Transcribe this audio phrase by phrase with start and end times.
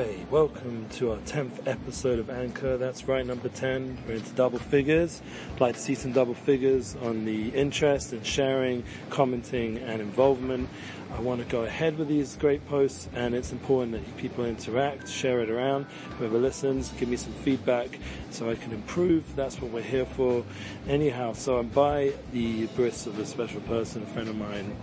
[0.00, 2.78] Hey, welcome to our 10th episode of Anchor.
[2.78, 3.98] That's right, number 10.
[4.08, 5.20] We're into double figures.
[5.52, 10.70] I'd like to see some double figures on the interest and sharing, commenting and involvement.
[11.14, 15.06] I want to go ahead with these great posts and it's important that people interact,
[15.06, 15.84] share it around.
[16.18, 17.98] Whoever listens, give me some feedback
[18.30, 19.36] so I can improve.
[19.36, 20.46] That's what we're here for.
[20.88, 24.74] Anyhow, so I'm by the bris of a special person, a friend of mine,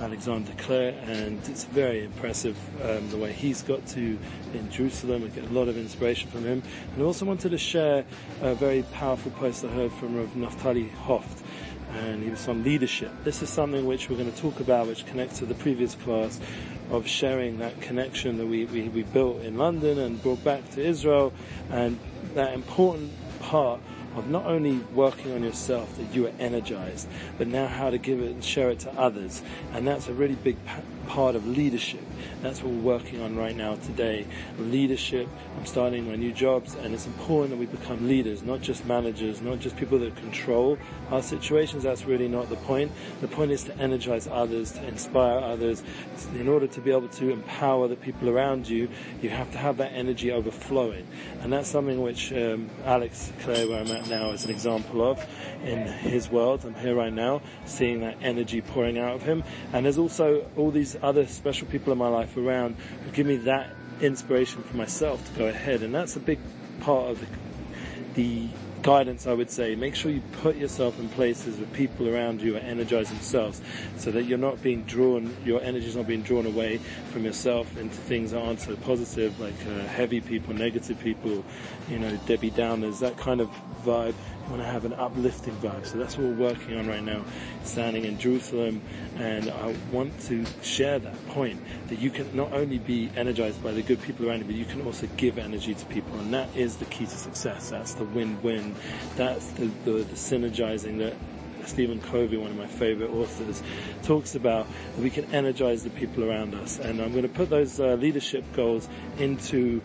[0.00, 4.18] Alexander Clare, and it's very impressive um, the way he's got to
[4.52, 5.24] in Jerusalem.
[5.24, 6.62] I get a lot of inspiration from him.
[6.92, 8.04] And I also wanted to share
[8.40, 11.42] a very powerful post I heard from Rav Naphtali Hoft,
[11.92, 13.12] and he was on leadership.
[13.24, 16.40] This is something which we're going to talk about, which connects to the previous class
[16.90, 20.84] of sharing that connection that we, we, we built in London and brought back to
[20.84, 21.32] Israel,
[21.70, 21.98] and
[22.34, 23.80] that important part
[24.16, 28.20] of not only working on yourself that you are energized, but now how to give
[28.20, 29.42] it and share it to others.
[29.72, 30.56] And that's a really big
[31.04, 32.02] part of leadership.
[32.42, 34.26] That's what we're working on right now today.
[34.58, 35.28] Leadership.
[35.58, 39.40] I'm starting my new jobs and it's important that we become leaders, not just managers,
[39.40, 40.78] not just people that control
[41.10, 41.82] our situations.
[41.82, 42.92] That's really not the point.
[43.20, 45.82] The point is to energize others, to inspire others.
[46.34, 48.88] In order to be able to empower the people around you,
[49.22, 51.06] you have to have that energy overflowing.
[51.40, 55.26] And that's something which um, Alex Clare, where I'm at now, is an example of
[55.64, 56.64] in his world.
[56.64, 59.42] I'm here right now, seeing that energy pouring out of him.
[59.72, 63.36] And there's also all these other special people in my life around who give me
[63.36, 65.82] that inspiration for myself to go ahead.
[65.82, 66.38] And that's a big
[66.80, 67.26] part of the,
[68.14, 68.48] the
[68.84, 69.74] guidance, I would say.
[69.74, 73.62] Make sure you put yourself in places where people around you are energized themselves
[73.96, 76.76] so that you're not being drawn, your energy is not being drawn away
[77.10, 81.42] from yourself into things that aren't so positive, like uh, heavy people, negative people,
[81.88, 83.50] you know, Debbie Downers, that kind of
[83.84, 84.14] vibe.
[84.44, 85.86] You want to have an uplifting vibe.
[85.86, 87.24] So that's what we're working on right now,
[87.62, 88.82] standing in Jerusalem.
[89.16, 93.72] And I want to share that point that you can not only be energized by
[93.72, 96.18] the good people around you, but you can also give energy to people.
[96.18, 97.70] And that is the key to success.
[97.70, 98.73] That's the win-win.
[99.16, 101.14] That's the, the, the synergizing that
[101.66, 103.62] Stephen Covey, one of my favorite authors,
[104.02, 104.66] talks about
[104.98, 106.78] we can energize the people around us.
[106.78, 108.88] And I'm going to put those uh, leadership goals
[109.18, 109.80] into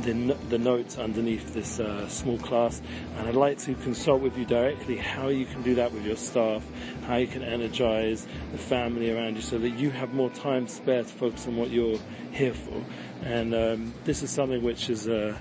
[0.00, 2.80] the, the notes underneath this uh, small class
[3.16, 6.16] and I'd like to consult with you directly how you can do that with your
[6.16, 6.64] staff,
[7.06, 11.02] how you can energize the family around you so that you have more time spare
[11.02, 11.98] to focus on what you're
[12.32, 12.82] here for.
[13.22, 15.36] And um, this is something which is uh,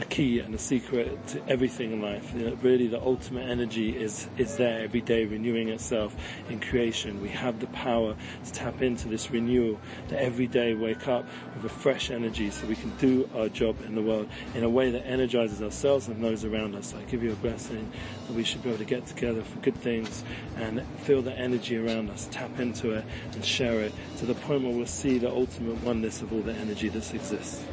[0.00, 2.32] a key and a secret to everything in life.
[2.34, 6.16] You know, really, the ultimate energy is is there every day, renewing itself
[6.48, 7.22] in creation.
[7.22, 9.78] We have the power to tap into this renewal.
[10.08, 13.76] To every day wake up with a fresh energy, so we can do our job
[13.84, 16.94] in the world in a way that energizes ourselves and those around us.
[16.94, 17.90] I give you a blessing
[18.26, 20.24] that we should be able to get together for good things
[20.56, 24.62] and feel the energy around us, tap into it and share it to the point
[24.62, 27.64] where we'll see the ultimate oneness of all the energy that exists.